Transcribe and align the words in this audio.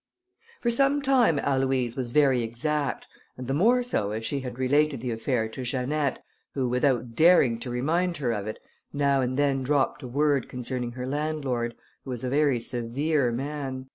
For 0.61 0.71
some 0.71 1.03
time 1.03 1.37
Aloïse 1.37 1.95
was 1.95 2.11
very 2.11 2.41
exact, 2.41 3.07
and 3.37 3.45
the 3.47 3.53
more 3.53 3.83
so 3.83 4.09
as 4.13 4.25
she 4.25 4.39
had 4.39 4.57
related 4.57 4.99
the 4.99 5.11
affair 5.11 5.47
to 5.49 5.61
Janette, 5.63 6.23
who 6.55 6.67
without 6.67 7.13
daring 7.13 7.59
to 7.59 7.69
remind 7.69 8.17
her 8.17 8.31
of 8.31 8.47
it, 8.47 8.57
now 8.91 9.21
and 9.21 9.37
then 9.37 9.61
dropped 9.61 10.01
a 10.01 10.07
word 10.07 10.49
concerning 10.49 10.93
her 10.93 11.05
landlord, 11.05 11.75
who 12.03 12.09
was 12.09 12.23
a 12.23 12.29
very 12.31 12.59
severe 12.59 13.31
man. 13.31 13.89